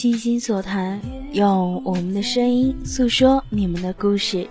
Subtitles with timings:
[0.00, 0.98] 倾心所谈，
[1.32, 4.48] 用我们的声音诉说你们的故事。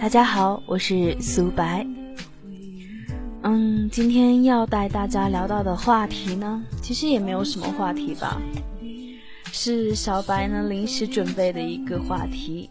[0.00, 1.84] 大家好，我是苏白。
[3.42, 8.40] 嗯，今天要带大家聊到的话题呢，其实也没有什么话题吧，
[9.50, 12.70] 是小白呢临时准备的一个话题。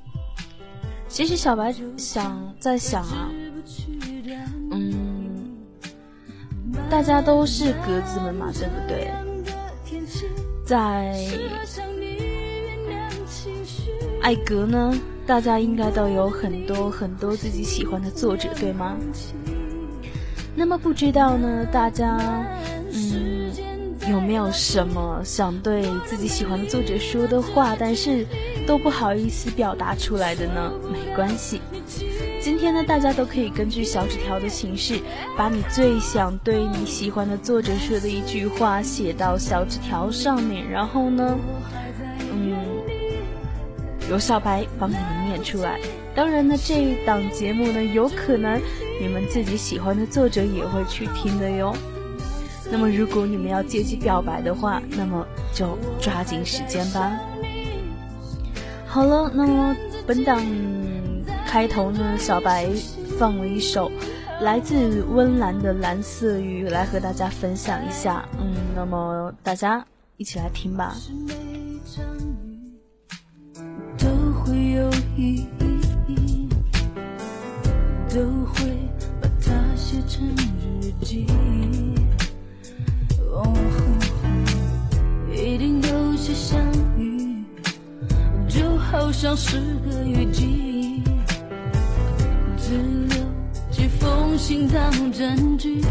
[1.10, 3.30] 其实小白想在想啊，
[4.72, 5.58] 嗯，
[6.90, 9.12] 大家都是格子们嘛，对不对？
[10.66, 11.14] 在
[14.28, 14.94] 艾格呢，
[15.26, 18.98] 大家应该都有很多很多自己喜欢的作者，对吗？
[20.54, 22.46] 那么不知道呢，大家
[22.92, 23.50] 嗯
[24.12, 28.28] 有没有什么想对自己喜欢的作者说的话，但是
[28.68, 30.74] 都不好意思表达出来的呢？
[30.92, 31.62] 没关系。
[32.42, 35.00] 今天呢，大家都可以根据小纸条的形式，
[35.38, 41.38] 把你最想对你喜欢的作者说的一句话写到小纸条上面，然后呢，
[44.10, 45.80] 由小白帮你们念出来。
[46.16, 48.60] 当然呢，这一档节目呢，有可能
[49.02, 51.76] 你们自己喜欢的作者也会去听的哟。
[52.72, 57.20] 那么，如果你们要借机表白的话，那么就抓紧时间吧。
[58.86, 59.76] 好了，那么
[60.06, 60.42] 本档。
[61.46, 62.68] 开头呢，小白
[63.18, 63.90] 放了一首
[64.42, 68.28] 来自温岚的《蓝色雨》来和大家分享一下。
[68.38, 69.84] 嗯，那么大家
[70.18, 70.94] 一起来听吧。
[78.10, 78.72] 都会
[79.20, 80.28] 把它写成
[80.60, 81.26] 日记。
[83.32, 83.54] 哦，
[85.34, 86.60] 一定有些相
[86.98, 87.44] 遇，
[88.48, 91.02] 就好像是个雨季。
[92.58, 93.18] 只留
[93.72, 95.82] 几封信当证据。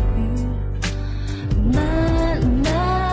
[1.73, 1.83] 慢
[2.63, 3.06] 慢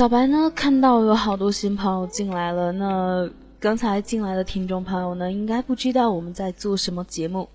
[0.00, 7.46] 小白呢，看到有好多新朋友进来了，那刚才进来的听众朋友呢，应该不知道我们在做什么节目。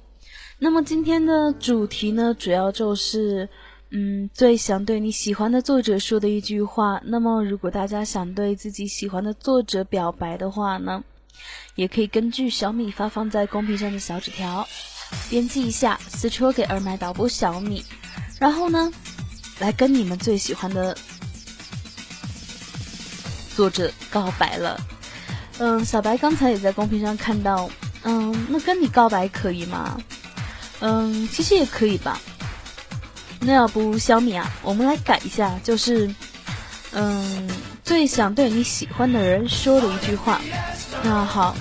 [0.60, 3.50] 那么今天的主题呢，主要就是，
[3.90, 7.02] 嗯，最想对你喜欢的作者说的一句话。
[7.06, 11.04] 那么如果大家想对自己喜欢的作者表白的话呢，
[11.74, 14.68] 也可以根据小米发放在公屏上的小纸条，
[15.32, 17.84] 编辑一下，私戳给二麦导播小米，
[18.40, 18.94] 然后呢，
[19.58, 20.96] 来跟你们最喜欢的
[23.56, 24.80] 作者告白了。
[25.58, 27.70] 嗯，小白刚才也在公屏上看到，
[28.04, 29.98] 嗯，那跟你告白可以吗？
[30.82, 32.20] 嗯，其实也可以吧。
[33.40, 36.14] 那要不小米啊，我们来改一下，就是，
[36.92, 37.50] 嗯，
[37.84, 40.42] 最想对你喜欢的人说的一句话。
[41.04, 41.56] 那好，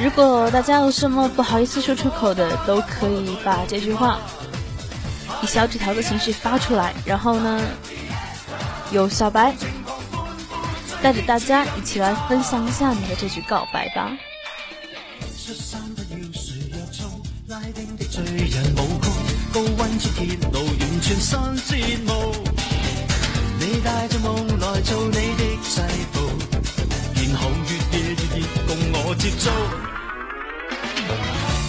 [0.00, 4.18] 如果大家有什么不好意思说出口的，都可以把这句话
[5.42, 7.60] 以小纸条的形式发出来，然后呢，
[8.92, 9.52] 有小白。
[11.04, 14.10] 带着大家一起来分享一下你的这句告白吧。
[23.60, 25.82] 你带着梦来做你的制
[26.14, 26.22] 服，
[27.14, 29.50] 然后越夜越热共我接触。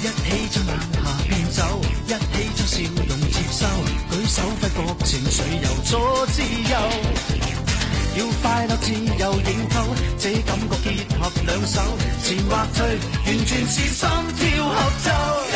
[0.01, 0.97] 一起将晚霞
[1.27, 1.59] 变走，
[2.07, 2.73] 一起将笑
[3.05, 3.67] 容接收，
[4.11, 6.41] 举手挥霍情绪由左至
[6.71, 6.73] 右。
[8.17, 10.89] 要快乐自由影透，这感觉结
[11.19, 11.81] 合两手，
[12.23, 14.07] 前或退，完全是心
[14.37, 15.09] 跳合奏。
[15.51, 15.55] 夏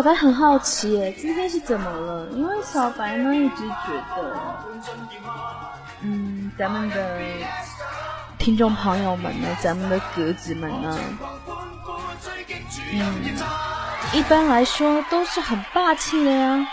[0.00, 2.26] 小白很好奇，今天是怎么了？
[2.32, 4.34] 因为小白呢一直觉得，
[6.00, 7.18] 嗯，咱们的
[8.38, 10.98] 听众朋友们呢，咱们的格子们呢，
[12.94, 13.14] 嗯，
[14.14, 16.66] 一般来说都是很霸气的呀，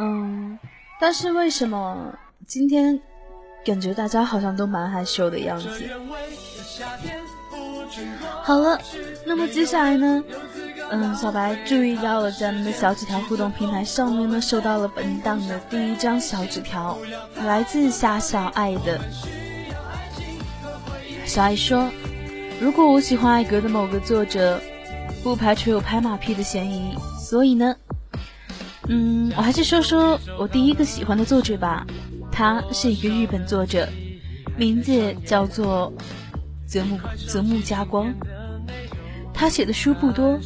[0.00, 0.58] 嗯，
[1.00, 2.12] 但是为什么
[2.46, 3.00] 今天
[3.64, 5.90] 感觉大家好像都蛮害羞的样子？
[8.42, 8.78] 好了，
[9.26, 10.22] 那么接下来呢？
[10.90, 16.98] 嗯，小白注意到了，咱们的小纸条互动平台上面呢，收到了本档的第一张小纸条，
[17.44, 19.00] 来自夏小爱的。
[21.24, 21.88] 小爱说
[22.60, 24.60] ：“如果我喜欢艾格的某个作者，
[25.22, 27.76] 不排除有拍马屁的嫌疑，所以呢，
[28.88, 31.86] 嗯，我还是说说我第一个喜欢的作者吧。
[32.32, 33.88] 他是一个日本作者，
[34.56, 35.92] 名字叫做
[36.70, 38.14] 泽木泽木加光。
[39.34, 40.38] 他写的书不多。”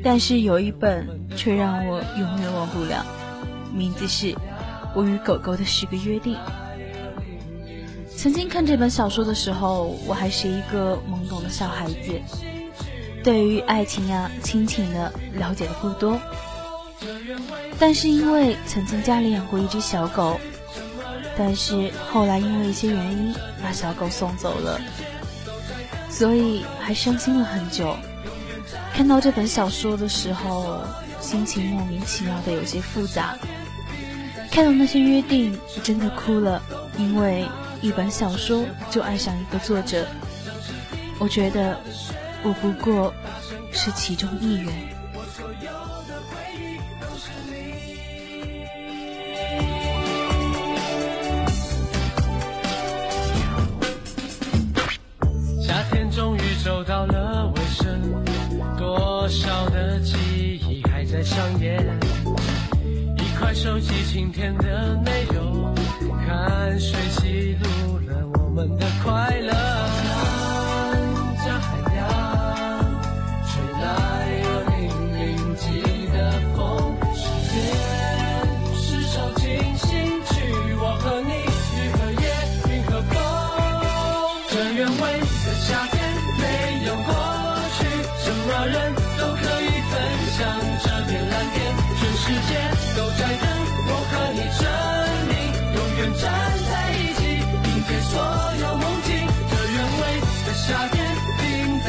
[0.00, 3.04] 但是有一本却让我永远忘不了，
[3.74, 4.26] 名字是
[4.94, 6.34] 《我与狗狗的十个约定》。
[8.16, 12.20] 曾经看这本小说的时候，我还是一个懵懂的小孩子，
[13.24, 16.16] 对于爱情呀、亲情的了解的不多。
[17.80, 20.38] 但是因为曾经家里养过一只小狗，
[21.36, 24.80] 但是后来因为一些原因把小狗送走了，
[26.08, 27.96] 所以还伤心了很久。
[28.92, 30.80] 看到这本小说的时候，
[31.20, 33.36] 心情莫名其妙的有些复杂。
[34.50, 36.60] 看到那些约定，真的哭了，
[36.96, 37.46] 因为
[37.80, 40.06] 一本小说就爱上一个作者。
[41.18, 41.78] 我觉得
[42.42, 43.12] 我不过
[43.70, 44.97] 是其中一员。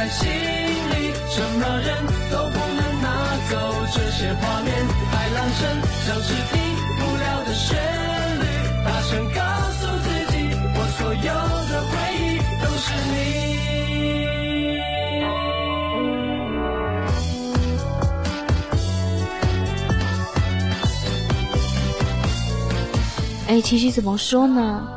[0.10, 1.88] 心里，什么人
[2.32, 3.08] 都不能拿
[3.50, 3.54] 走
[3.94, 4.74] 这些画面。
[5.12, 5.62] 海浪声
[6.06, 6.60] 像是听
[6.98, 7.78] 不了的旋
[8.40, 8.44] 律，
[8.84, 9.40] 大声告
[9.72, 10.34] 诉自己，
[10.76, 11.20] 我所有
[11.70, 12.26] 的回忆
[12.62, 13.18] 都是你。
[23.48, 24.88] 哎，其实怎么说呢？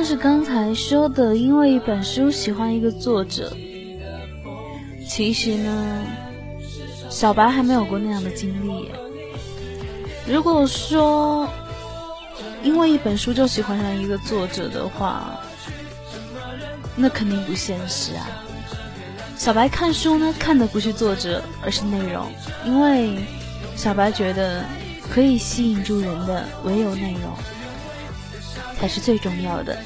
[0.00, 3.54] 像是刚才说的，因为一本书喜欢一个作者。
[5.06, 6.02] 其实呢，
[7.10, 8.90] 小白还没有过那样的经历。
[10.26, 11.46] 如果说
[12.62, 15.38] 因为一本书就喜欢上一个作者的话，
[16.96, 18.26] 那肯定不现实啊。
[19.36, 22.26] 小白看书呢，看的不是作者，而是内容，
[22.64, 23.18] 因为
[23.76, 24.64] 小白觉得。
[25.12, 27.32] 可以吸引住人的唯有内容，
[28.80, 29.78] 才是最重要的。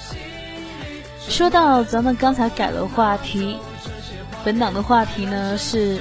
[1.28, 3.56] 说到咱们刚才改了话题，
[4.44, 5.98] 本档的话题呢是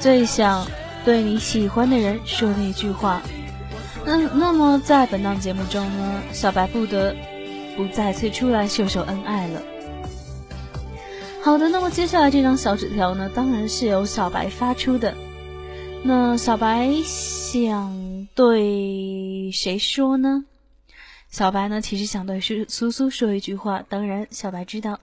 [0.00, 0.66] 最想
[1.04, 3.20] 对你喜欢的人说的一句话。
[4.04, 7.14] 那那么在本档节目中呢，小白不得
[7.76, 9.60] 不再次出来秀秀恩爱了。
[11.42, 15.14] 好的，那么接下来这张小纸条呢，当然是由小白发出的。
[16.02, 18.10] 那小白想。
[18.32, 20.44] 对谁说呢？
[21.30, 21.80] 小白呢？
[21.80, 23.80] 其实想对苏苏苏说一句话。
[23.88, 24.98] 当然，小白知道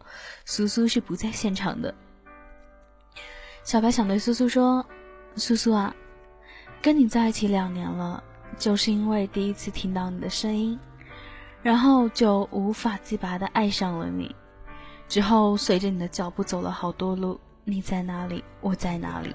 [0.45, 1.93] 苏苏是不在现场的。
[3.63, 4.85] 小白想对苏苏说
[5.35, 5.95] ：“苏苏啊，
[6.81, 8.21] 跟你在一起两年了，
[8.57, 10.77] 就是因为第一次听到你的声音，
[11.61, 14.35] 然后就无法自拔的爱上了你。
[15.07, 19.33] 之后随着你的脚步走了好多路，你在哪里，我在哪里。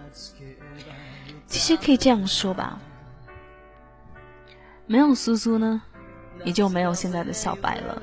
[1.46, 2.78] 其实可以这样说吧。”
[4.86, 5.80] 没有苏苏呢，
[6.44, 8.02] 也就没有现在的小白了。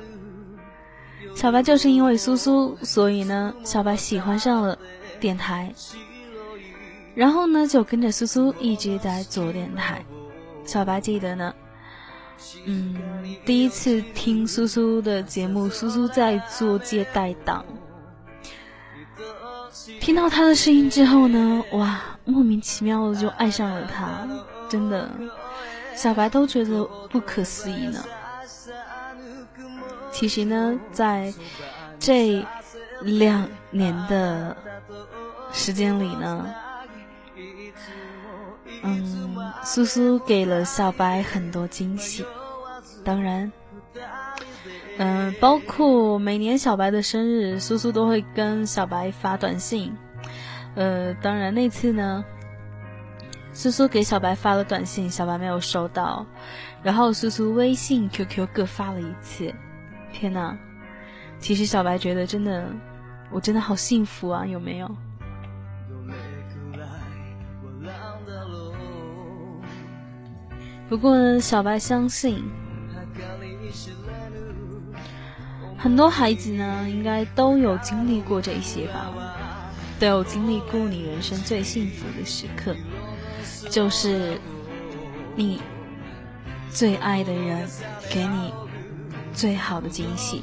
[1.34, 4.76] 小白就是因为苏苏，所以呢，小白喜欢上了
[5.20, 5.72] 电台，
[7.14, 10.04] 然后呢，就跟着苏苏一直在做电台。
[10.64, 11.54] 小白记得呢，
[12.64, 12.96] 嗯，
[13.44, 17.64] 第一次听苏苏的节目，苏苏在做接待档，
[20.00, 24.28] 听到他的声音之后呢，哇，莫名其妙的就爱上了他，
[24.68, 25.08] 真的。
[25.94, 28.02] 小白都觉得不可思议呢。
[30.20, 31.32] 其实呢，在
[31.98, 32.44] 这
[33.00, 34.54] 两年的
[35.50, 36.54] 时间里呢，
[38.82, 39.34] 嗯，
[39.64, 42.22] 苏苏给了小白很多惊喜。
[43.02, 43.50] 当然，
[44.98, 49.90] 嗯，包括每年小白的生日，苏苏都会跟小白发短信。
[50.74, 52.22] 呃，当然那次呢。
[53.54, 56.26] 苏苏给小白发了短信，小白没有收到，
[56.82, 59.52] 然后苏苏微信、QQ 各发了一次。
[60.12, 60.56] 天哪！
[61.38, 62.68] 其实小白觉得真的，
[63.30, 64.90] 我真的好幸福啊，有没有？
[70.88, 72.42] 不过小白相信，
[75.78, 79.12] 很多孩子呢，应该都有经历过这一些吧，
[80.00, 82.74] 都有经历过你人生最幸福的时刻。
[83.70, 84.36] 就是
[85.36, 85.60] 你
[86.70, 87.68] 最爱的人
[88.10, 88.52] 给你
[89.34, 90.42] 最好的惊喜。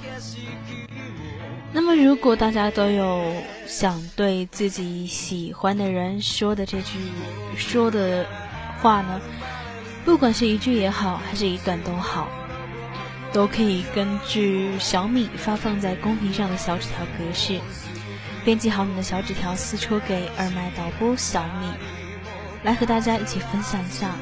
[1.74, 3.34] 那么，如果大家都有
[3.68, 6.98] 想对自己喜欢的人说的这句
[7.56, 8.26] 说的
[8.82, 9.22] 话呢，
[10.06, 12.28] 不管是一句也好，还是一段都好，
[13.34, 17.60] 都可以根据小米发放在公屏上的小纸条格式，
[18.44, 21.70] 编辑好你的小纸条，私戳给二麦导播小米。
[22.64, 24.16] 来和大家一起分享一下。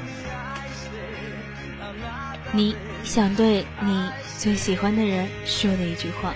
[2.51, 6.35] 你想对你最喜欢的人说的一句话。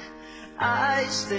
[0.61, 1.35] 愛して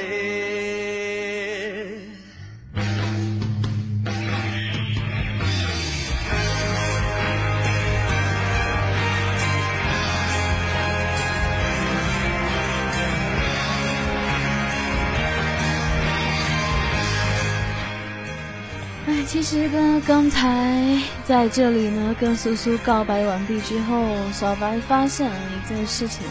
[19.07, 26.27] 哎，其实呢，刚才在这里呢，跟苏苏告白完毕之后，小白发现了一件事情。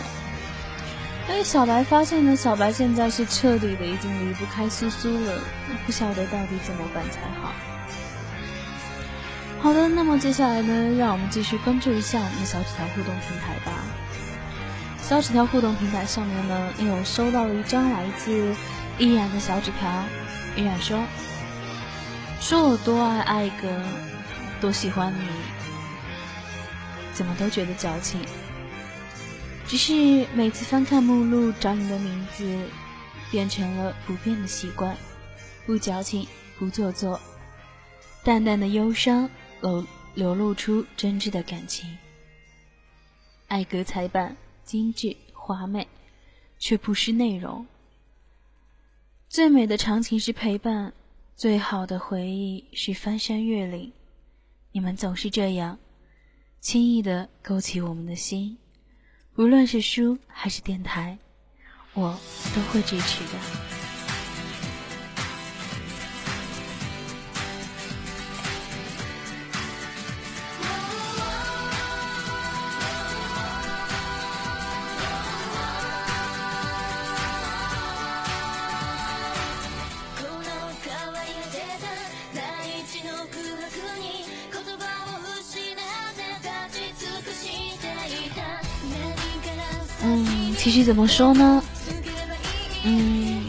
[1.32, 5.42] 所以小白发现呢，小白现在是彻底的已经离不开苏苏了，
[5.86, 7.54] 不晓得到底怎么办才好。
[9.62, 13.72] 好的，那么接下来呢，让我们继续关注一下我们的小纸条互动平台吧。
[15.02, 18.54] 小纸条互动平台上面呢，有收到了一张来自
[18.98, 19.90] 依然的小纸条，
[20.58, 21.02] 依然说
[22.42, 23.70] ：“说我多爱爱哥，
[24.60, 25.30] 多喜欢你，
[27.14, 28.20] 怎么都觉得矫情。”
[29.68, 32.68] 只是每次翻看目录找你的名字，
[33.32, 34.98] 变成了不变的习惯，
[35.66, 36.28] 不矫情，
[36.60, 37.18] 不做作，
[38.22, 39.30] 淡淡的忧伤
[39.62, 41.98] 流流露出真挚的感情。
[43.48, 45.88] 爱格彩版精致华美，
[46.60, 47.66] 却不失内容。
[49.30, 50.92] 最美的长情是陪伴，
[51.38, 53.94] 最好的回忆是翻山越岭。
[54.74, 55.80] 你们总是这样，
[56.60, 58.58] 轻易的勾起我们的心。
[59.38, 61.18] 无论是书还是电台，
[61.94, 62.20] 我
[62.54, 63.81] 都会支持的。
[90.62, 91.64] 其实怎么说呢？
[92.84, 93.46] 嗯，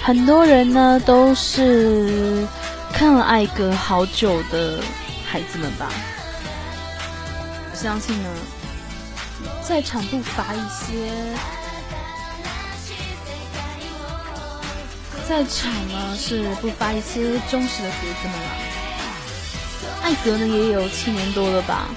[0.00, 2.46] 很多人呢都是
[2.92, 4.78] 看了艾格好久的
[5.26, 5.90] 孩子们吧。
[7.68, 8.28] 我相信呢，
[9.60, 11.10] 在场不乏一些，
[15.28, 18.48] 在场呢是不乏一些忠实的孩子们了。
[20.04, 21.88] 艾格呢也有七年多了吧？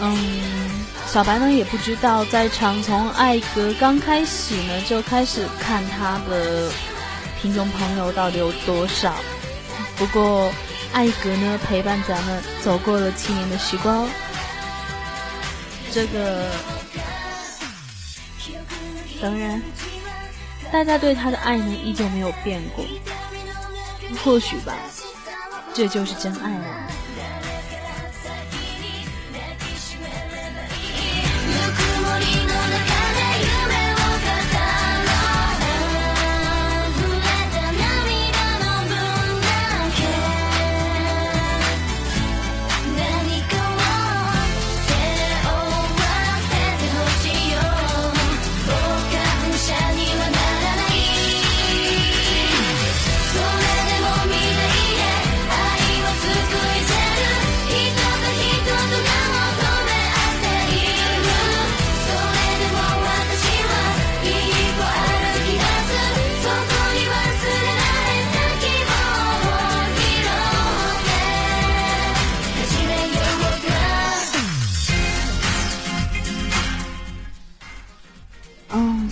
[0.00, 0.73] 嗯。
[1.14, 6.68] 小白呢也不知道，在场从艾格刚开始呢就开始看他的
[7.40, 9.14] 听众朋友到底有多少。
[9.96, 10.52] 不过
[10.92, 14.08] 艾格呢陪伴咱们走过了七年的时光，
[15.92, 16.50] 这个
[19.22, 19.62] 当然，
[20.72, 22.84] 大家对他的爱呢依旧没有变过。
[24.24, 24.74] 或许吧，
[25.72, 26.64] 这就是真爱了。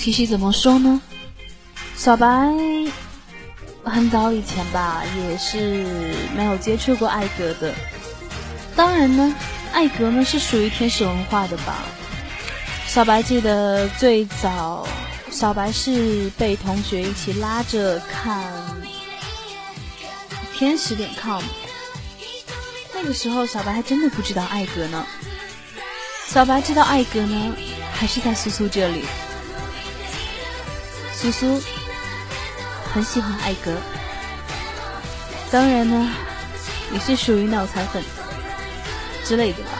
[0.02, 1.00] 其实怎么说呢？
[1.96, 2.26] 小白
[3.84, 5.86] 很早以前吧，也是
[6.36, 7.72] 没有接触过艾格的。
[8.74, 9.32] 当然呢，
[9.72, 11.76] 艾格呢是属于天使文化的吧。
[12.88, 14.88] 小白记得最早，
[15.30, 18.42] 小白是被同学一起拉着看
[20.52, 21.40] 天使点 com。
[22.92, 25.06] 那个时候，小白还真的不知道艾格呢。
[26.26, 27.54] 小白知道艾格呢，
[27.92, 29.04] 还是在苏苏这里。
[31.22, 31.62] 苏苏
[32.92, 33.76] 很喜欢艾格，
[35.52, 36.10] 当然呢，
[36.92, 38.02] 也是属于脑残粉
[39.24, 39.70] 之类的吧。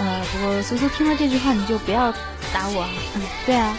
[0.00, 2.12] 呃，不过苏苏听到这句话，你就不要
[2.52, 2.90] 打我啊。
[3.14, 3.76] 嗯，对啊，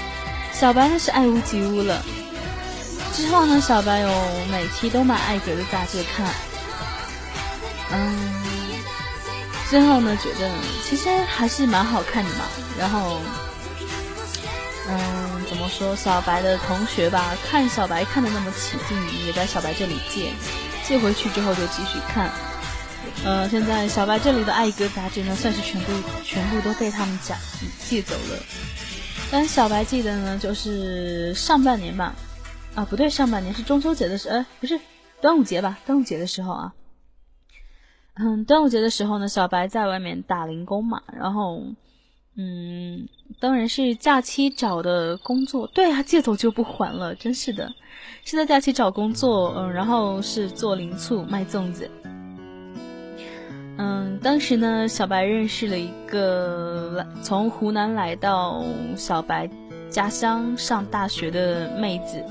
[0.54, 2.02] 小白呢是爱屋及乌了。
[3.14, 4.10] 之后呢，小白有
[4.50, 6.26] 每期都买艾格的杂志看。
[7.92, 8.34] 嗯，
[9.70, 10.50] 最后呢，觉得
[10.88, 12.46] 其实还是蛮好看的嘛。
[12.80, 13.20] 然后，
[14.88, 15.23] 嗯，
[15.64, 15.96] 么说？
[15.96, 20.34] 小白的同学吧，看小白看的那么起劲，也在小白这里借，
[20.84, 22.30] 借回去之后就继续看。
[23.24, 25.92] 呃，现在小白这里的爱歌杂志呢，算是全部
[26.24, 27.38] 全部都被他们家
[27.88, 28.38] 借走了。
[29.32, 32.14] 但小白记得呢，就是上半年吧，
[32.76, 34.78] 啊，不对，上半年是中秋节的时，呃，不是
[35.22, 35.78] 端午节吧？
[35.86, 36.74] 端午节的时候啊。
[38.16, 41.64] 嗯，端午节的时候呢，小白在外面打零工嘛，然后，
[42.36, 43.08] 嗯，
[43.40, 45.68] 当然是假期找的工作。
[45.68, 47.72] 对啊，借走就不还了，真是的。
[48.26, 51.90] 是在假期找工作，嗯，然后是做零醋卖粽子。
[53.78, 58.64] 嗯，当时呢，小白认识了一个来从湖南来到
[58.96, 59.50] 小白
[59.90, 62.24] 家乡上大学的妹子。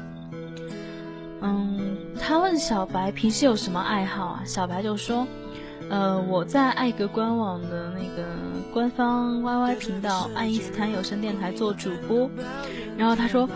[1.42, 4.42] 嗯，他问小白平时有什么爱好啊？
[4.44, 5.26] 小白就说。
[5.92, 8.26] 呃，我在爱格官网的那个
[8.72, 12.30] 官方 YY 频道爱因斯坦有声电台做主播，
[12.96, 13.46] 然后他说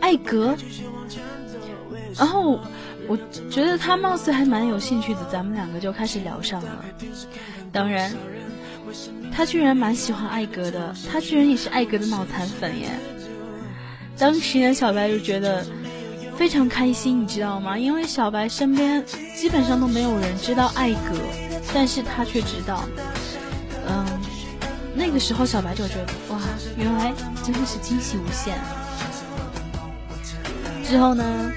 [0.00, 0.56] 爱格，
[2.16, 2.58] 然后
[3.06, 3.18] 我
[3.50, 6.82] 觉得他貌似还蛮有兴趣的，咱们两个就开始聊上了。
[7.70, 8.10] 当然，
[9.30, 12.88] 他居然蛮喜欢艾格的，他居然也是艾格的脑残粉耶。
[14.16, 15.62] 当时呢，小白就觉得
[16.38, 17.76] 非常开心，你知道吗？
[17.76, 21.18] 因为小白身边基本上都没有人知道艾格。
[21.78, 22.88] 但是他却知道，
[23.86, 24.06] 嗯，
[24.94, 26.40] 那个时候小白就觉得哇，
[26.74, 27.12] 原来
[27.44, 28.56] 真的是惊喜无限。
[30.82, 31.52] 之后呢，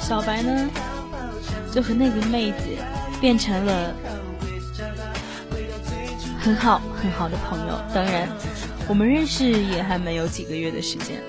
[0.00, 0.66] 小白呢
[1.70, 2.58] 就和那个妹子
[3.20, 3.94] 变成了
[6.40, 7.78] 很好很好的朋友。
[7.94, 8.26] 当然，
[8.88, 11.22] 我们认识也还没有几个月的时间。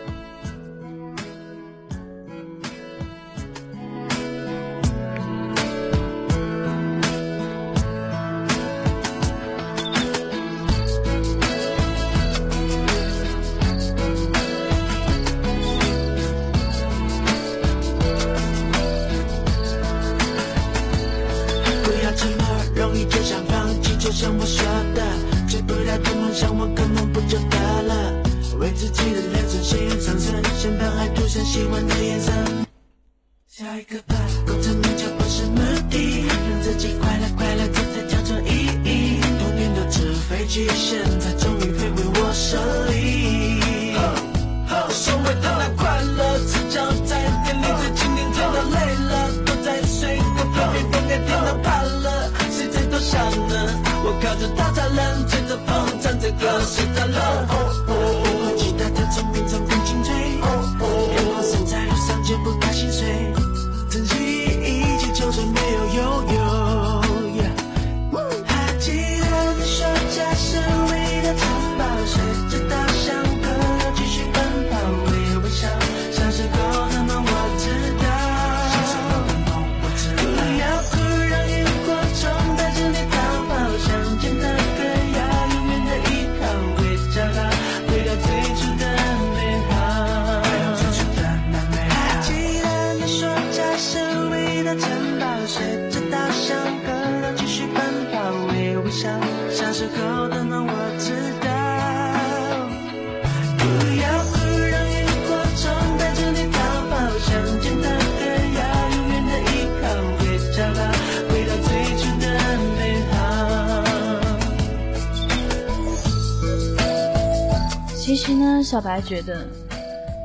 [118.74, 119.48] 小白觉得，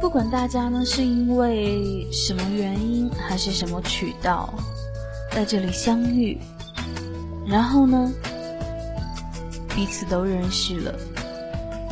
[0.00, 4.54] 不管大家呢是因为什么原因，还是什么渠道，
[5.30, 6.38] 在这里相遇，
[7.46, 8.11] 然后呢，
[9.76, 10.98] 彼此都认识了，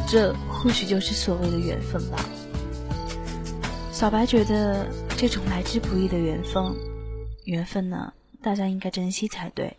[0.09, 2.25] 这或许就是所谓的缘分吧。
[3.93, 6.75] 小白觉得这种来之不易的缘分，
[7.45, 9.77] 缘分呢，大家应该珍惜才对，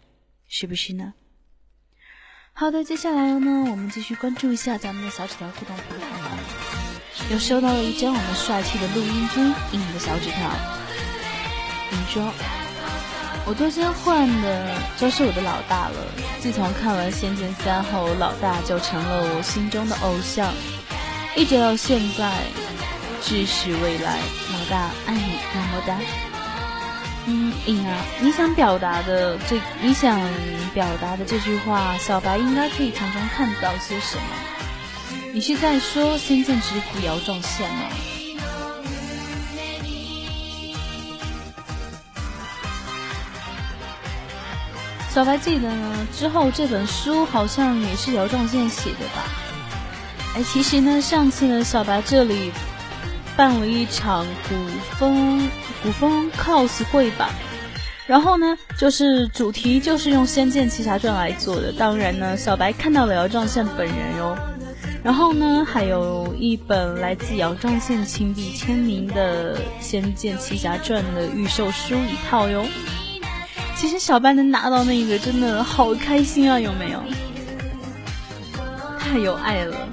[0.47, 1.15] 是不是呢？
[2.53, 6.16] 好的，接下来呢，我们继续关注一下咱们的小纸条互动平台。
[7.29, 10.49] 又收到了一张我们帅气的录音君印的小纸条，
[11.91, 12.23] 你说
[13.45, 15.95] ：“我多先换的就是我的老大了。
[16.39, 20.53] 自从看完《仙剑三》后，老大就成了我心中的偶像，
[21.35, 22.31] 一直到现在，
[23.21, 24.19] 至始未来。
[24.53, 25.19] 老大爱你，
[25.53, 25.99] 么么哒。”
[27.29, 30.17] 嗯，颖啊，你想表达的这，你想
[30.73, 34.23] 表达的这句话，小白应该可以从中看到些什么？
[35.38, 37.82] 你是在说《仙剑之父》姚壮宪吗？
[45.12, 49.26] 小白记得呢，之后这本书好像也是姚壮宪写的吧？
[50.38, 52.52] 哎，其实呢，上次呢，小白这里
[53.36, 54.56] 办了一场古
[54.97, 55.47] 风。
[55.84, 57.30] 古风 cos 会吧，
[58.08, 61.71] 然后呢，就是主题就是用《仙剑奇侠传》来做的。
[61.71, 64.36] 当然呢，小白看到了姚壮宪本人哟。
[65.03, 72.65] 然后呢，还有一本来自姚壮宪亲笔签名的《仙剑奇侠传》的预售书一套哟。
[73.75, 77.01] 其实小班能拿到那个，真的好开心啊，有没有？
[78.99, 79.88] 太有爱了。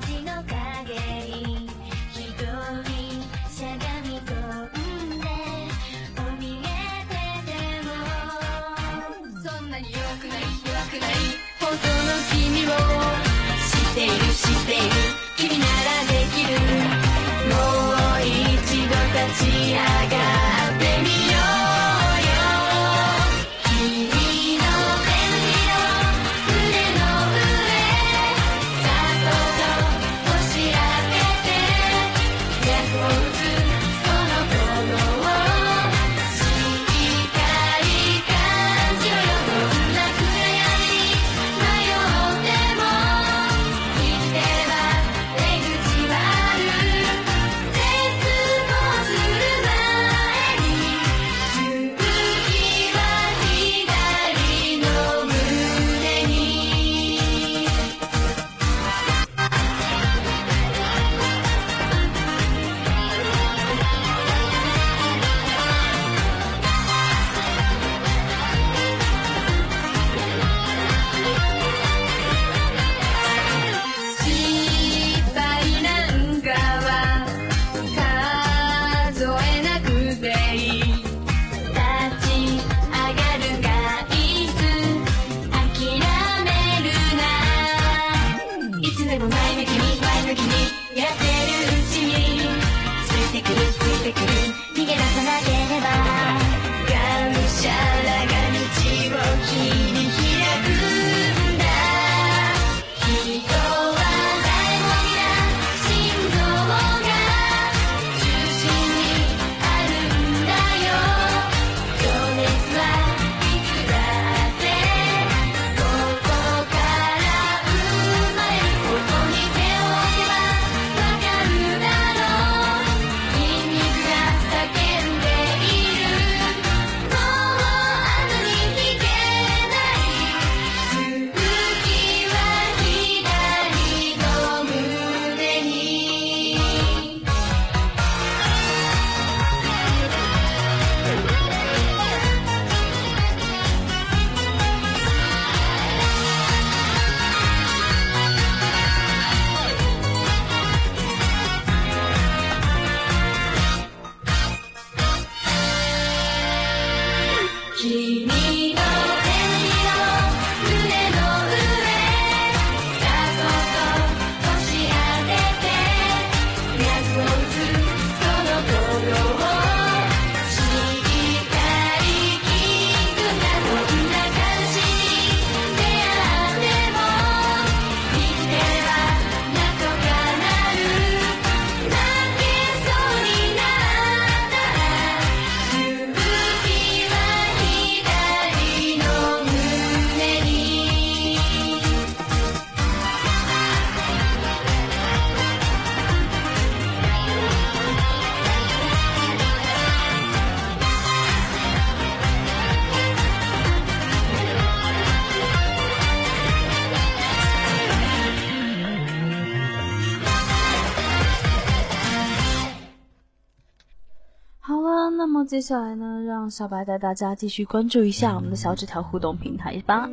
[215.55, 220.11] 接下来呢，让小白带大家继续关注一下我们的小纸条互动平台吧。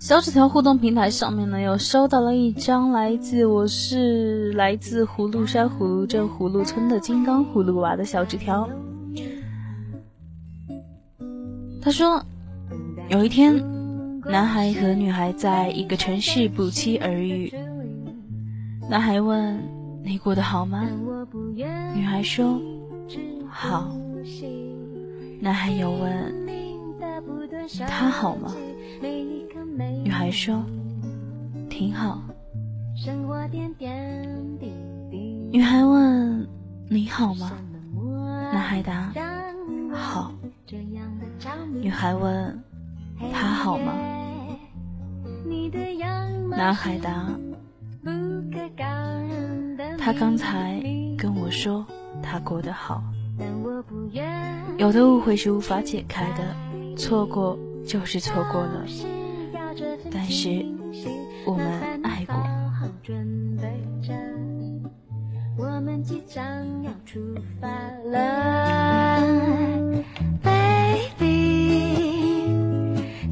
[0.00, 8.68] 小纸条互动平台上面呢，又收到了一张来自我是来自葫芦山葫芦镇葫芦村的金刚葫芦娃的小纸条。
[11.80, 12.20] 他说，
[13.10, 13.64] 有一天，
[14.24, 17.54] 男孩和女孩在一个城市不期而遇。
[18.90, 19.56] 男孩问
[20.02, 20.84] ：“你过得好吗？”
[21.94, 22.60] 女孩说
[23.48, 23.88] ：“好。”
[25.40, 26.34] 男孩又问
[27.86, 28.54] ：“他好吗？”
[30.02, 30.62] 女孩说
[31.70, 32.22] ：“挺好。”
[35.50, 36.46] 女孩问
[36.90, 37.52] ：“你好吗？”
[38.52, 39.12] 男孩答
[39.94, 40.32] ：“好。”
[41.80, 42.62] 女孩问
[43.32, 43.94] ：“他好吗？”
[46.50, 47.28] 男孩答
[49.96, 50.82] ：“他刚才
[51.16, 51.86] 跟我说
[52.22, 53.02] 他过得好。”
[54.76, 56.54] 有的误会是无法解开的，
[56.96, 58.84] 错过就是错过了。
[60.10, 60.64] 但是
[61.44, 61.66] 我们
[62.02, 62.34] 爱过。
[65.56, 66.44] 我们即将
[66.84, 67.18] 要出
[67.60, 67.68] 发
[68.10, 69.20] 了
[70.40, 72.14] ，baby，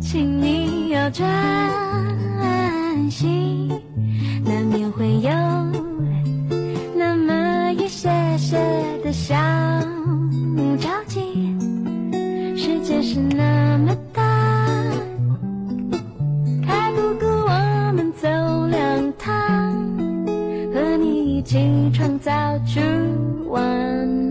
[0.01, 1.25] 请你要专
[3.11, 3.69] 心，
[4.45, 5.31] 难免会有
[6.97, 8.57] 那么一些些
[9.05, 9.13] 的
[10.57, 11.55] 不着急，
[12.57, 14.23] 世界是那么大，
[16.67, 18.27] 还不够我们走
[18.69, 19.35] 两趟，
[20.73, 22.81] 和你一起创造出
[23.51, 24.26] 玩。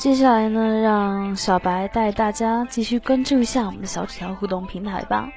[0.00, 5.30] 接下来呢，让小白带大家继续关注一下我们的小纸条互动平台吧。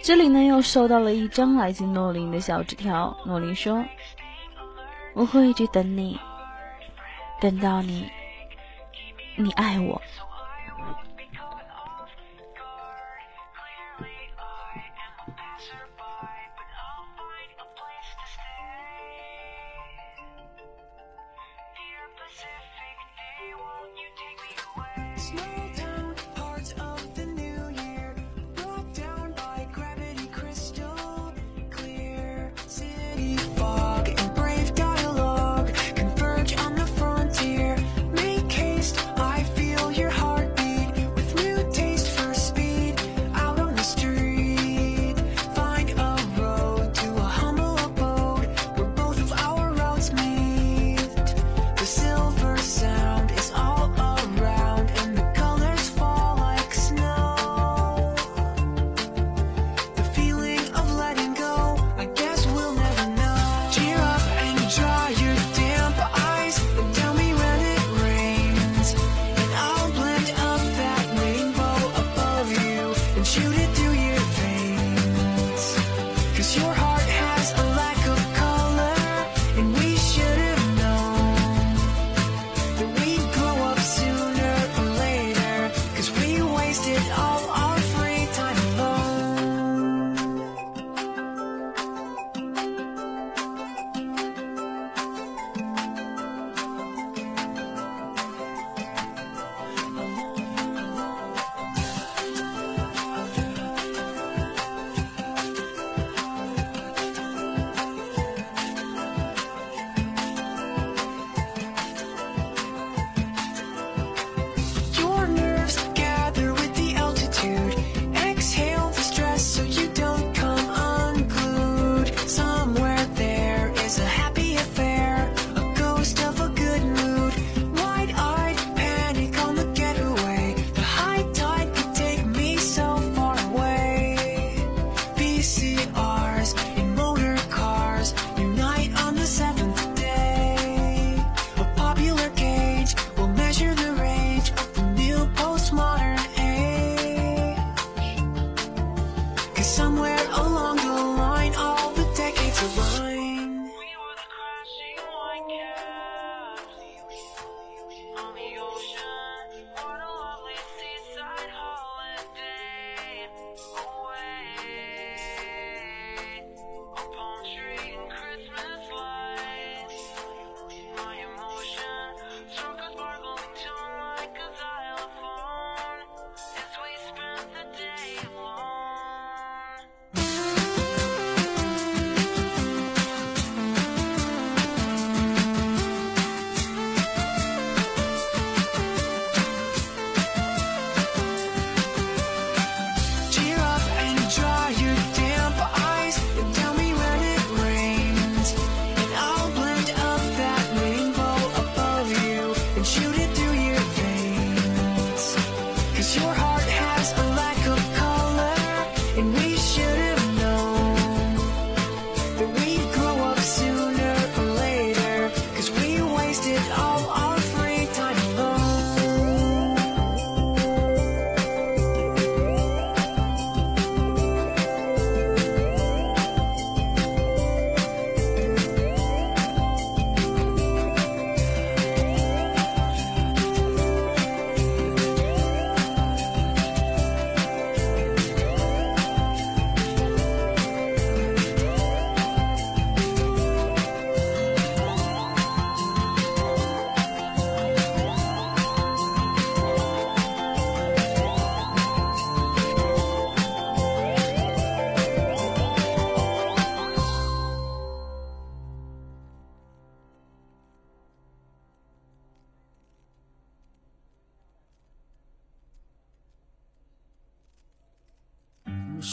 [0.00, 3.16] 这里呢，又收到了一张来自诺林的小纸条。
[3.26, 3.84] 诺林说
[5.12, 6.20] ：“我会一直等你，
[7.40, 8.08] 等到你，
[9.34, 10.00] 你爱我。”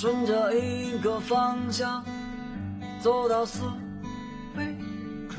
[0.02, 2.04] 顺着一个方向
[3.00, 3.62] 走到死
[4.58, 4.76] 为
[5.30, 5.38] 止，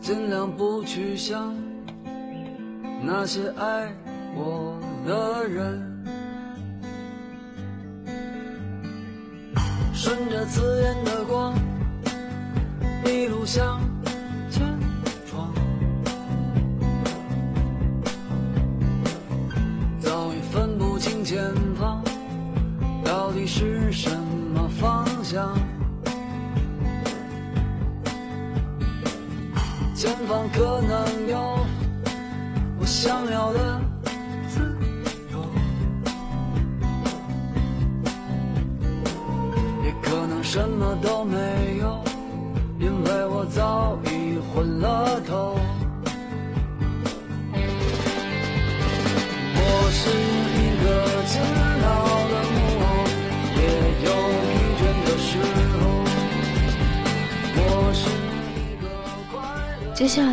[0.00, 1.52] 尽量不去想
[3.02, 3.92] 那些爱
[4.36, 5.87] 我的人，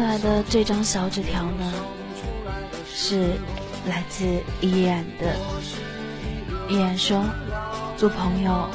[0.05, 1.73] 来的这张小纸条呢，
[2.87, 3.33] 是
[3.87, 4.23] 来自
[4.61, 5.35] 依然的。
[6.69, 7.23] 依然说，
[7.97, 8.69] 做朋友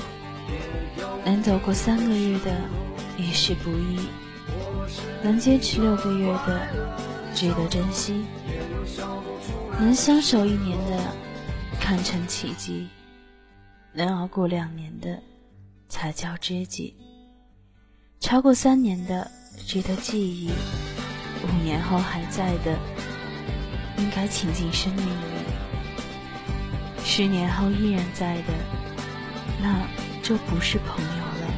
[1.25, 2.53] 能走过三个月的
[3.17, 4.01] 已是不易，
[5.23, 6.67] 能坚持六个月的
[7.33, 8.25] 值得珍惜，
[9.79, 11.01] 能相守一年的
[11.81, 12.89] 堪称奇迹，
[13.93, 15.17] 能熬过两年的
[15.89, 16.95] 才叫知己，
[18.19, 19.31] 超过三年的
[19.67, 20.51] 值得记忆，
[21.43, 22.79] 五年后还在的
[23.99, 25.13] 应该请进生命里。
[27.05, 28.53] 十年后依然在的，
[29.61, 29.83] 那
[30.23, 31.55] 就不是朋友了，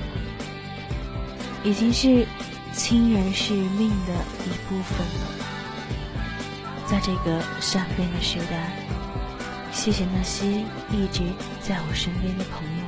[1.62, 2.26] 已经是
[2.72, 4.12] 亲人是命的
[4.46, 5.28] 一部分了。
[6.86, 8.72] 在这个善变的时代，
[9.72, 11.22] 谢谢那些一直
[11.60, 12.82] 在我身边的朋友。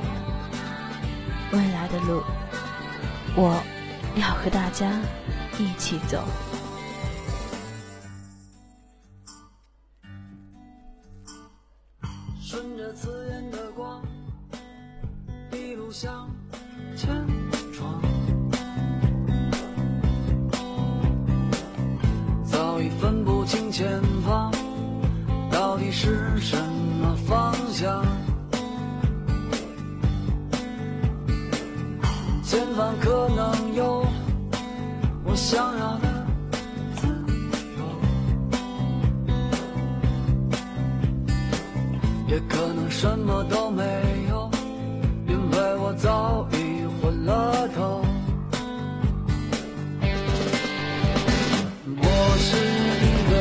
[1.51, 2.23] 未来的路，
[3.35, 3.63] 我
[4.15, 4.91] 要和大家
[5.59, 6.27] 一起走。
[25.97, 26.57] 是什
[27.01, 28.05] 么方向，
[32.43, 34.05] 前方可能有
[35.23, 36.25] 我想要的
[36.97, 37.07] 自
[37.77, 37.85] 由。
[42.27, 43.81] 也可能什么都没
[44.29, 44.51] 有，
[45.29, 48.03] 因为我早已昏了头。
[51.87, 52.03] 我
[52.37, 52.57] 是
[52.99, 53.33] 一个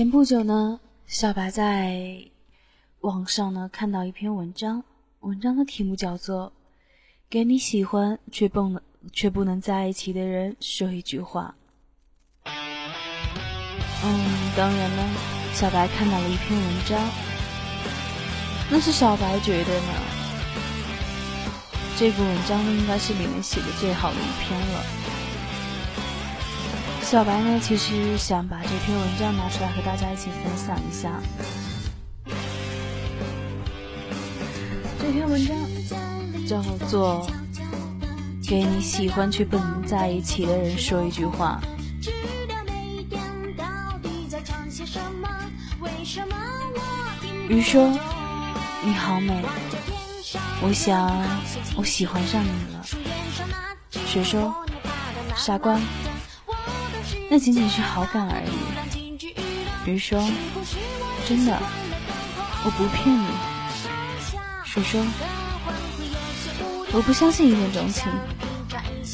[0.00, 2.24] 前不久呢，小白在
[3.00, 4.82] 网上呢看到一篇文章，
[5.20, 6.50] 文章的题目叫做
[7.28, 8.80] “给你喜欢却不能
[9.12, 11.54] 却不能在一起的人说一句话”。
[14.02, 15.02] 嗯，当然呢，
[15.52, 16.98] 小白看到了一篇文章，
[18.70, 19.92] 那是小白觉得呢，
[21.98, 24.99] 这个文章应该是里面写的最好的一篇了。
[27.10, 31.10] 小白呢，其实想把这篇文章拿出来和大家一起分享一下。
[35.00, 35.56] 这篇文章
[36.46, 37.28] 叫做
[38.48, 41.60] 《给你喜欢却不能在一起的人说一句话。
[47.48, 47.90] 鱼说
[48.86, 49.44] ：“你好美。”
[50.62, 51.10] 我想，
[51.76, 52.86] 我喜欢上你了。
[54.06, 54.54] 水说
[55.34, 55.76] ：“傻瓜，
[57.30, 58.50] 那仅仅是好感而已。”
[59.88, 60.22] 鱼说
[61.26, 61.58] ：“真的，
[62.64, 63.26] 我不骗你。”
[64.66, 65.00] 水说
[66.92, 68.12] ：“我不相信一见钟情。”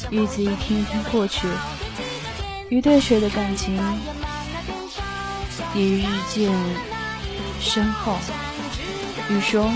[0.09, 1.47] 日子一天一天过去，
[2.69, 3.75] 鱼对水的感情
[5.73, 6.53] 也日渐
[7.59, 8.17] 深厚。
[9.29, 9.69] 鱼说：“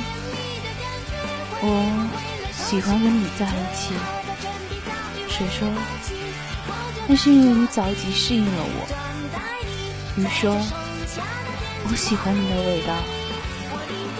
[1.61, 2.09] 我
[2.53, 3.93] 喜欢跟你在一起。”
[5.27, 5.67] 水说
[7.07, 8.87] ：“那是因为你早已经适应了我。”
[10.17, 10.53] 鱼说
[11.89, 12.93] ：“我喜欢你的味道。”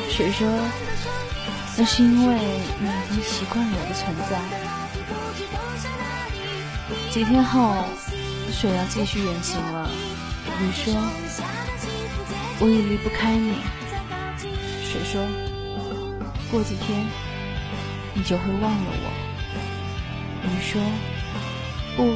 [0.10, 0.48] 水说
[1.78, 2.36] ：“那是因为
[2.80, 4.40] 你已经习惯了我的存在。”
[7.12, 7.84] 几天后，
[8.52, 9.90] 水要继续远行了。
[10.60, 10.94] 鱼说
[12.60, 13.56] ：“我已离不开你。”
[14.84, 15.26] 水说
[16.52, 17.06] ：“过几天，
[18.14, 19.12] 你就会忘了我。”
[20.44, 20.82] 鱼说
[21.96, 22.16] ：“不，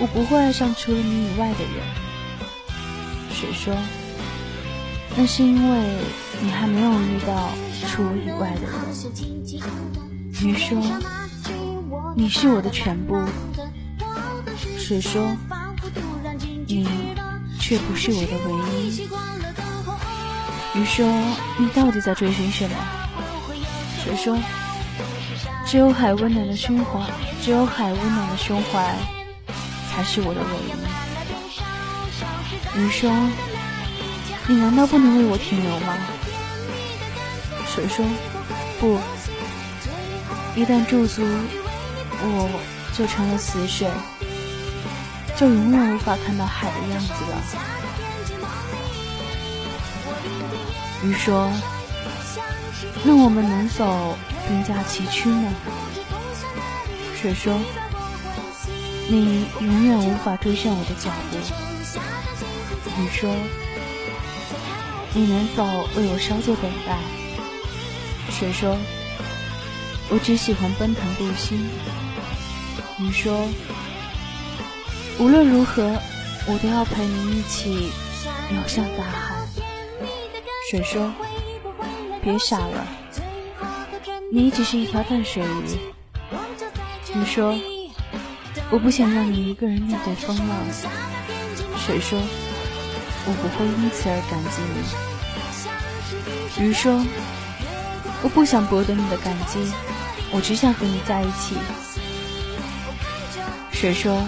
[0.00, 1.84] 我不会爱上除了你以外的人。”
[3.32, 3.74] 水说
[5.16, 5.96] ：“那是因为
[6.40, 7.50] 你还没有遇到
[7.86, 8.72] 除我以外的人。”
[10.42, 10.80] 鱼说
[12.16, 13.22] ：“你是我的全部。”
[14.78, 15.22] 水说
[16.66, 16.88] ：“你
[17.58, 18.52] 却不是我的唯
[18.88, 19.08] 一。”
[20.74, 21.06] 鱼说
[21.58, 22.76] ：“你到底在追寻什么？”
[24.02, 24.38] 水说
[25.66, 27.00] ：“只有海温暖的胸怀，
[27.42, 28.96] 只有海温暖的胸怀，
[30.00, 30.72] 还是我的唯一。”
[32.80, 33.12] 鱼说
[34.48, 35.94] ：“你难道不能为我停留吗？”
[37.68, 38.02] 水说
[38.80, 38.98] ：“不，
[40.58, 41.22] 一旦驻足，
[42.22, 42.48] 我
[42.96, 43.90] 就成了死水。”
[45.36, 47.36] 就永远无法看到海的样子了。
[51.04, 51.52] 鱼说
[53.04, 54.16] ：“那我们能否
[54.48, 55.52] 并驾齐驱呢？”
[57.20, 57.60] 水说
[59.10, 61.36] ：“你永远无法追上我的脚步。”
[62.96, 63.34] 你说
[65.12, 65.64] ：“你能否
[65.96, 66.96] 为我稍作等待？”
[68.30, 68.76] 水说
[70.10, 71.58] ：“我只喜欢奔腾不息。”
[72.96, 73.48] 你说。
[75.18, 75.82] 无论如何，
[76.46, 77.90] 我都要陪你一起
[78.54, 79.34] 游向大海。
[80.70, 81.12] 水说
[82.24, 82.86] ：“别傻了，
[84.32, 85.78] 你只是一条淡水鱼。”
[87.12, 87.54] 你说
[88.70, 90.58] ：“我不想让你一个人面对风浪。”
[91.84, 92.18] 水说
[93.26, 97.04] ：“我不会因此而感激你。”鱼说
[98.22, 99.72] ：“我不想博得你的感激，
[100.32, 101.56] 我只想和你在一起。”
[103.72, 104.26] 水说。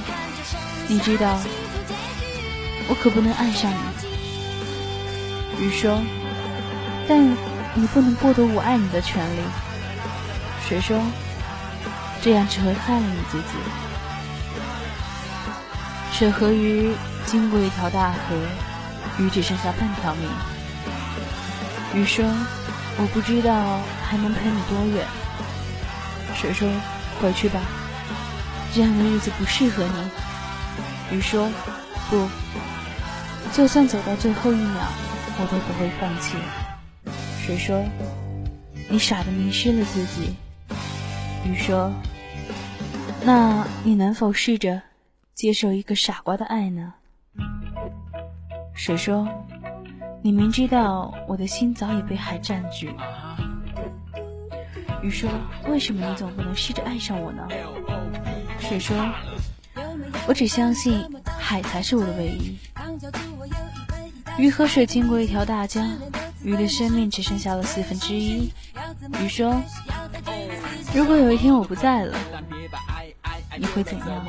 [0.88, 1.38] 你知道，
[2.88, 3.76] 我可不能爱上你。
[5.64, 6.02] 鱼说
[7.08, 7.24] ：“但
[7.74, 9.40] 你不能剥夺我爱你的权利。”
[10.68, 11.00] 水说
[12.20, 13.44] ：“这样只会害了你自己。”
[16.12, 16.92] 水和鱼
[17.26, 18.36] 经过一条大河，
[19.18, 20.28] 鱼只剩下半条命。
[21.94, 22.24] 鱼说
[22.96, 25.04] ：“我不知道还能陪你多远。”
[26.36, 26.68] 水说
[27.20, 27.60] ：“回去吧，
[28.72, 31.50] 这样的日子不适合你。”鱼说
[32.08, 32.28] ：“不，
[33.52, 34.82] 就算走到最后一秒，
[35.38, 36.36] 我都不会放弃。”
[37.44, 37.82] 水说
[38.88, 40.36] ：“你傻的迷失了自己。”
[41.44, 41.92] 鱼说
[43.24, 44.80] ：“那你能否试着
[45.34, 46.94] 接受一个傻瓜的爱呢？”
[48.74, 49.28] 水说
[50.22, 52.94] ：“你明知道我的心早已被海占据。”
[55.02, 55.28] 鱼说
[55.68, 57.46] ：“为什么你总不能试着爱上我呢？”
[58.58, 58.96] 水说。
[60.24, 62.56] 我只相信海才是我的唯一。
[64.38, 65.98] 鱼和水经过一条大江，
[66.44, 68.48] 鱼的生命只剩下了四分之一。
[69.20, 69.60] 鱼说
[70.94, 72.16] ：“如果有一天我不在了，
[73.58, 74.24] 你会怎样？”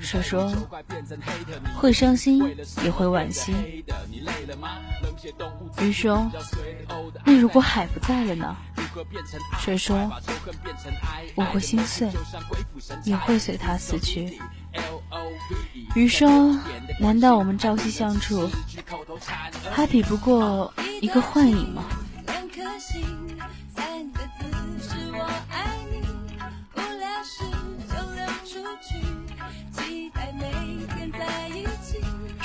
[0.00, 0.52] 水说
[1.76, 3.84] ：“会伤心，也会惋惜。”
[5.80, 6.30] 鱼说
[7.24, 8.56] ：“那如果海不在了呢？”
[9.58, 10.10] 水说
[11.34, 12.10] ：“我会心碎，
[13.04, 14.38] 也会随他死去。”
[15.94, 16.58] 鱼说
[17.00, 18.48] ：“难道我们朝夕相处，
[19.70, 21.84] 还比不过一个幻影吗？”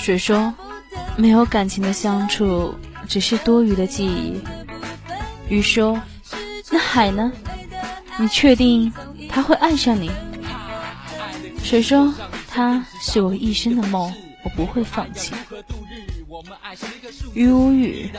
[0.01, 0.51] 水说
[1.15, 2.73] ：“没有感情的相处，
[3.07, 4.41] 只是多余的记忆。”
[5.47, 6.01] 鱼说
[6.71, 7.31] ：“那海呢？
[8.17, 8.91] 你确定
[9.29, 10.09] 他会爱上你。
[11.63, 12.11] 水说
[12.49, 14.11] 他是我一生的梦，
[14.43, 15.33] 我不会放弃。
[17.35, 18.11] 鱼无语，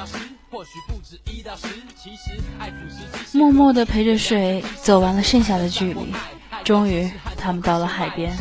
[3.33, 6.15] 默默地陪着水走完了剩下的距离。
[6.63, 8.33] 终于，他们到了海边。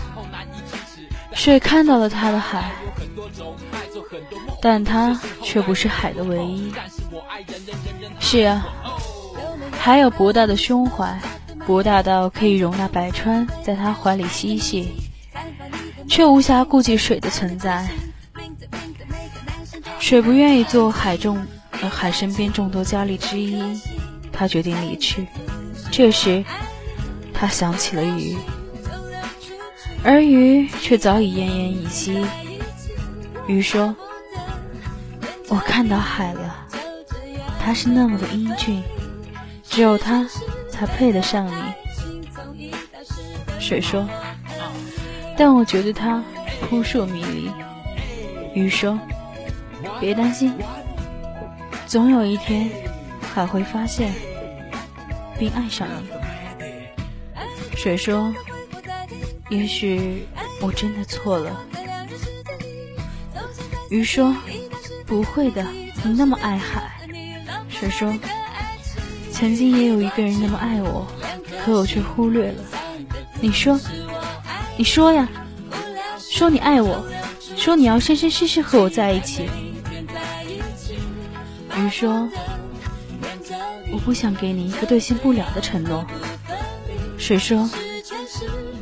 [1.34, 2.72] 水看到了他的海，
[4.62, 6.72] 但他却不是海的唯一。
[8.20, 8.68] 是啊，
[9.72, 11.20] 海有博大的胸怀，
[11.66, 14.90] 博大到可以容纳百川在他怀里嬉戏，
[16.08, 17.88] 却无暇顾及水的存在。
[20.00, 21.46] 水不愿意做海众，
[21.82, 23.62] 呃，海身边众多佳丽之一，
[24.32, 25.28] 他决定离去。
[25.92, 26.44] 这时，
[27.34, 28.38] 他想起了鱼。
[30.04, 32.26] 而鱼却早已奄奄一息。
[33.52, 33.94] 鱼说
[35.50, 36.68] ：“我看到海了，
[37.60, 38.82] 它是那么的英俊，
[39.62, 40.26] 只有它
[40.70, 42.72] 才配得上你。”
[43.60, 44.08] 水说
[45.38, 46.24] ：“但我觉得它
[46.62, 47.52] 扑朔迷离。”
[48.56, 48.98] 鱼说
[50.00, 50.54] ：“别担心，
[51.86, 52.70] 总有一天
[53.34, 54.14] 海会发现
[55.38, 56.10] 并爱上你。”
[57.76, 58.34] 水说。
[59.50, 60.26] 也许
[60.62, 61.52] 我真的错了。
[63.92, 64.34] 鱼说
[65.06, 65.68] ：“不会的，
[66.02, 66.90] 你那么爱海。”
[67.68, 68.18] 水说
[69.34, 71.06] ：“曾经也有一个人那么爱我，
[71.62, 72.64] 可我却忽略了。”
[73.42, 73.78] 你说
[74.78, 75.28] ：“你说呀，
[76.18, 77.04] 说你爱我，
[77.58, 79.50] 说你要生生世世和我在一起。”
[81.78, 82.30] 鱼说
[83.92, 86.06] ：“我不想给你一个兑现不了的承诺。”
[87.20, 87.70] 水说。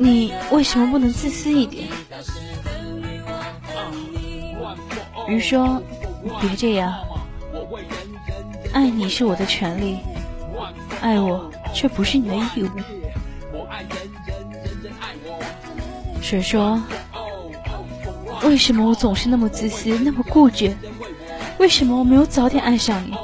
[0.02, 1.90] 你为什么不能自私一点？
[5.30, 5.80] 鱼说
[6.42, 6.92] ：“别这样，
[8.74, 10.00] 爱你是我的权利，
[11.02, 12.70] 爱我却不是你的义务。”
[16.20, 16.82] 水说
[18.44, 20.76] ：“为什么我总是那么自私，那么固执？
[21.60, 23.16] 为什么我没有早点爱上你？”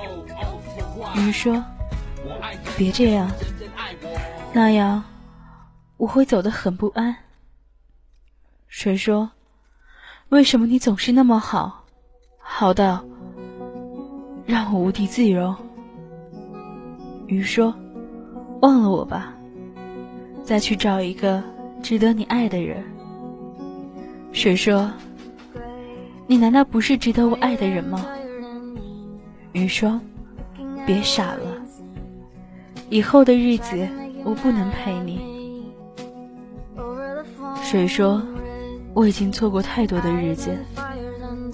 [1.19, 1.63] 鱼说
[2.77, 3.31] ：“别这样，
[4.53, 5.03] 那样。”
[5.97, 7.15] 我会走得很不安。
[8.67, 9.31] 水说
[10.27, 11.84] ：“为什么你总是那么好，
[12.47, 13.03] 好到
[14.45, 15.55] 让我无地自容？”
[17.27, 17.73] 鱼说
[18.61, 19.33] ：“忘了我吧，
[20.43, 21.43] 再去找一个
[21.81, 22.83] 值得你爱的人。”
[24.31, 24.91] 水说
[26.27, 28.05] ：“你难道不是值得我爱的人吗？”
[29.51, 29.99] 鱼说
[30.85, 31.61] ：“别傻了，
[32.89, 33.87] 以后的日子
[34.23, 35.65] 我不能陪你。”
[37.63, 38.21] 水说
[38.93, 40.55] ：“我已经错过太多的日子，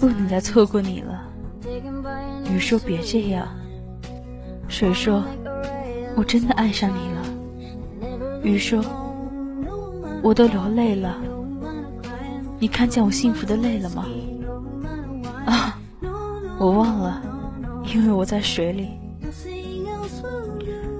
[0.02, 1.22] 不能再错过你了。”
[2.52, 3.46] 雨说：“别这样。”
[4.66, 5.22] 水说
[6.18, 7.22] ：“我真的爱上你了。”
[8.42, 8.84] 雨说
[10.20, 11.16] ：“我都流泪了，
[12.58, 14.04] 你看见我幸福的泪了吗？”
[15.46, 15.78] 啊，
[16.58, 17.22] 我忘了，
[17.94, 18.88] 因为我在水里。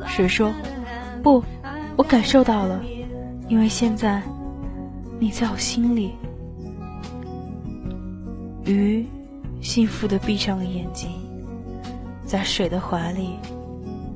[0.06, 0.52] 水说
[1.24, 1.42] ：“不，
[1.96, 2.80] 我感受到了，
[3.48, 4.22] 因为现在。”
[5.18, 6.14] 你在我心里，
[8.72, 9.06] 鱼
[9.60, 11.10] 幸福的闭上了眼睛，
[12.24, 13.36] 在水的怀里，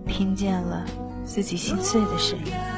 [0.07, 0.85] 听见了
[1.25, 2.76] 自己心碎的声音。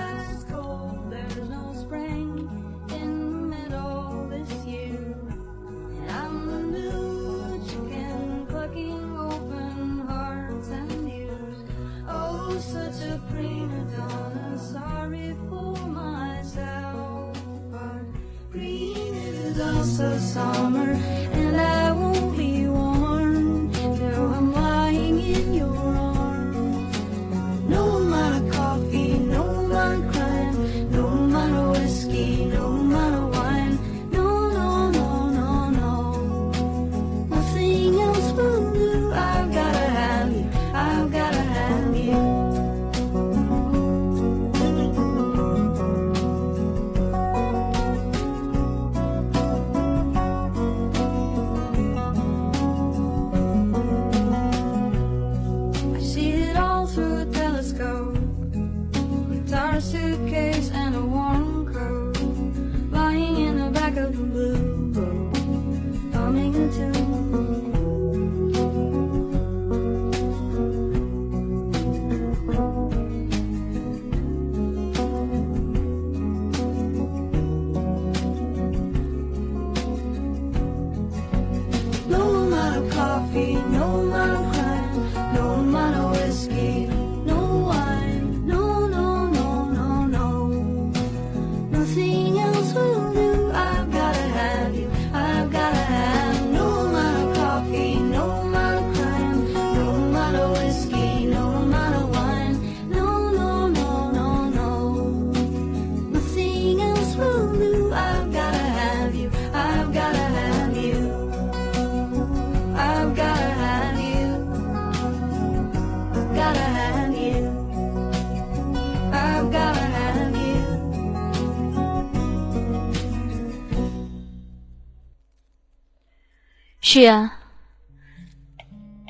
[126.98, 127.32] 是啊，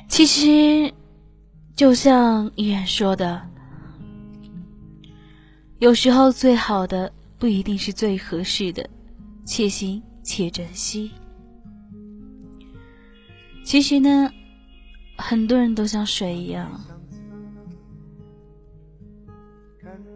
[0.07, 0.93] 其实
[1.75, 3.41] 就像依然说的，
[5.79, 8.87] 有时候最好的不一定是最合适的，
[9.43, 11.11] 且行且珍惜。
[13.63, 14.29] 其实呢，
[15.17, 16.69] 很多人都像水一样，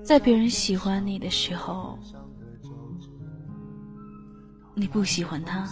[0.04, 1.98] 在别人喜欢你的时候，
[4.76, 5.68] 你不喜欢他。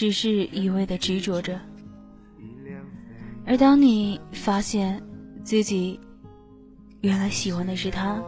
[0.00, 1.60] 只是一味的执着着，
[3.44, 4.98] 而当你发现
[5.44, 6.00] 自己
[7.02, 8.18] 原来喜欢的是他，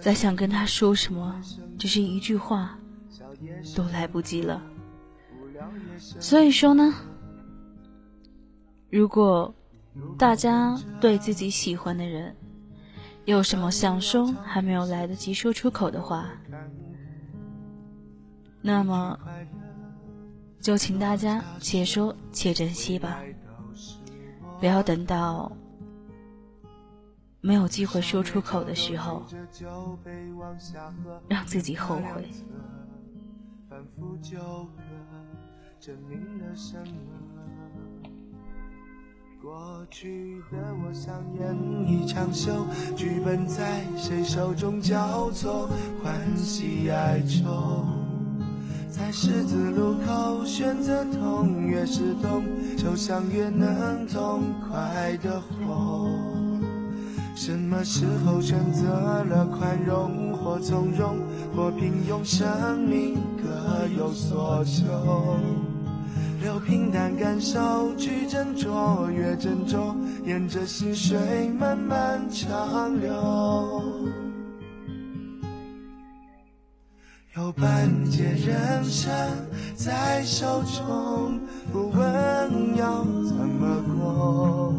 [0.00, 1.38] 再想跟他说什么，
[1.78, 2.78] 只是一句话，
[3.76, 4.62] 都来不及了。
[6.18, 6.94] 所以说呢，
[8.88, 9.54] 如果
[10.16, 12.34] 大家对自己喜欢的人
[13.26, 16.30] 有什么想说还没有来得及说出口的话，
[18.62, 19.20] 那么。
[20.64, 23.20] 就请大家且说且珍惜吧，
[24.58, 25.52] 不要等到
[27.42, 29.22] 没有机会说出口的时候，
[31.28, 32.30] 让自己后悔。
[39.42, 42.64] 过去的我像演一场秀，
[42.96, 45.68] 剧本在谁手中交错，
[46.02, 47.84] 欢喜哀愁。
[48.96, 52.44] 在十字路口选择痛，越是痛，
[52.76, 56.08] 就像越能痛快的活。
[57.34, 61.16] 什么时候选择了宽容或从容，
[61.56, 64.84] 或平庸，生命各有所求。
[66.40, 69.92] 留平淡感受去斟酌，越斟酌，
[70.24, 74.23] 沿着溪水慢慢长流。
[77.36, 79.12] 有半截人生
[79.74, 81.40] 在手中，
[81.72, 84.72] 不问要怎么过。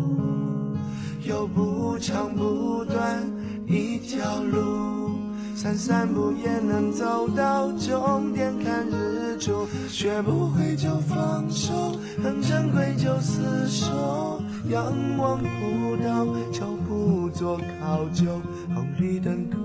[1.21, 3.21] 有不长不短
[3.67, 5.19] 一条路，
[5.53, 9.67] 散散步也能走到终点看日出。
[9.89, 14.41] 学不会就放手，很珍贵就厮守。
[14.69, 18.39] 仰望不到就不做考究，
[18.73, 19.57] 红绿灯口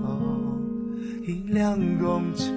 [1.25, 2.51] 一辆公车。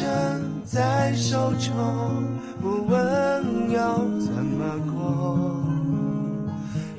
[0.00, 1.74] 人生在手中，
[2.62, 5.62] 不问要怎么过。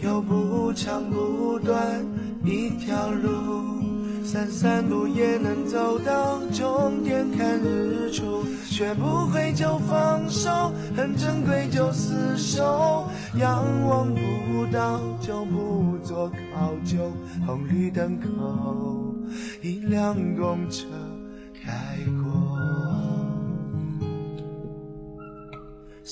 [0.01, 2.05] 有不长不短
[2.43, 3.81] 一条路，
[4.23, 8.43] 散散步也能走到终点看日出。
[8.65, 13.07] 学不会就放手，很珍贵就厮守。
[13.35, 17.11] 仰望不到就不做考究。
[17.47, 19.15] 红绿灯口，
[19.63, 20.85] 一辆公车。
[21.63, 22.40] 开过，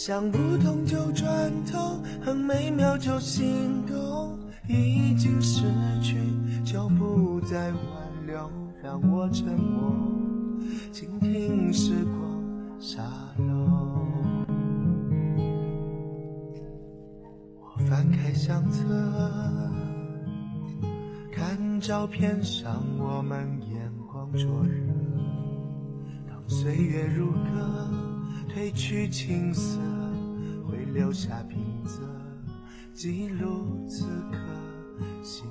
[0.02, 5.66] 想不通就转头，很美妙就心动，已经失
[6.02, 6.16] 去
[6.64, 8.50] 就不再挽留，
[8.82, 9.94] 让我沉默，
[10.94, 13.04] 倾听时光沙
[13.40, 14.08] 漏。
[17.60, 18.86] 我翻开相册，
[21.30, 24.80] 看照片上我们眼光灼热。
[26.26, 27.90] 当岁月如歌，
[28.50, 29.80] 褪去青涩，
[30.68, 32.02] 会留下平仄，
[32.94, 34.38] 记录此刻
[35.24, 35.46] 心。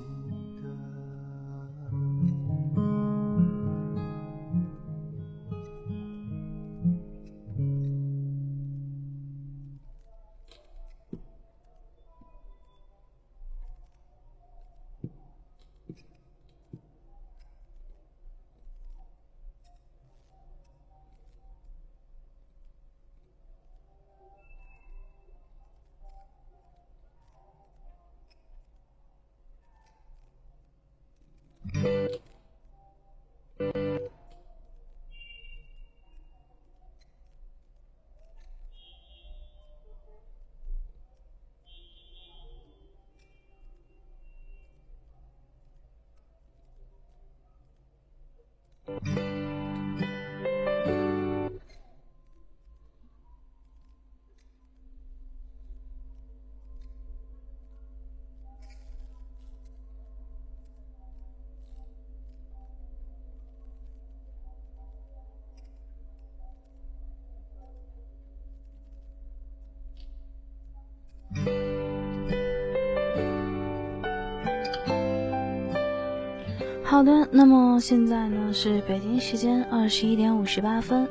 [76.89, 81.07] 好的，那么现在呢是北京时间二十一点五十八分，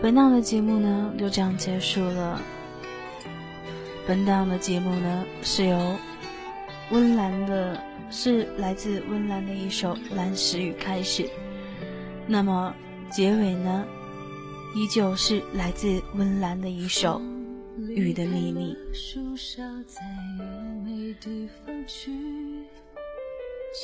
[0.00, 2.40] 本档的节目呢就这样结束了。
[4.06, 5.96] 本档的节目呢是由
[6.92, 7.78] 温岚的，
[8.10, 11.28] 是来自温岚的一首《蓝时雨》开始，
[12.26, 12.74] 那么
[13.10, 13.84] 结尾呢
[14.74, 17.20] 依旧是来自温岚的一首
[17.90, 18.74] 《雨的秘密》。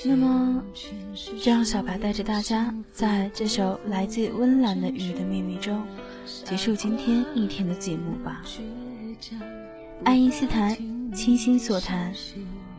[0.05, 0.63] 那么，
[1.41, 5.81] 就让小白带着大家，在这首来自温岚的《雨的秘密》中，
[6.45, 8.43] 结束今天一天的节目吧。
[10.05, 10.77] 爱因斯坦，
[11.15, 12.13] 倾心所谈，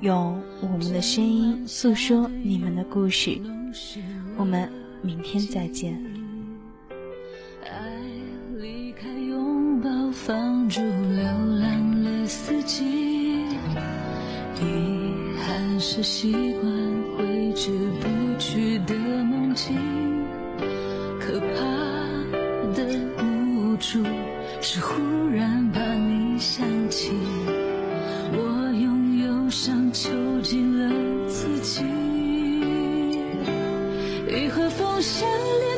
[0.02, 3.40] 用我们的声音诉说你们的故事。
[4.36, 4.70] 我们
[5.02, 5.94] 明天再见。
[7.64, 7.70] 爱
[8.58, 13.46] 离开拥抱，放逐流浪了四季，
[14.60, 14.66] 遗
[15.40, 16.83] 憾是习惯。
[17.54, 17.70] 挥之
[18.02, 18.08] 不
[18.40, 19.76] 去的梦境，
[21.20, 21.46] 可怕
[22.74, 22.84] 的
[23.22, 24.04] 无助
[24.60, 27.12] 是忽然把你想起，
[28.32, 30.10] 我用忧伤囚
[30.42, 31.84] 禁了自己。
[34.28, 35.30] 雨和风相
[35.60, 35.73] 连